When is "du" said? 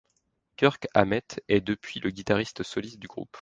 2.99-3.05